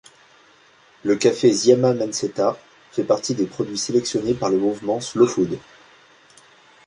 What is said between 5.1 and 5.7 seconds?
Food.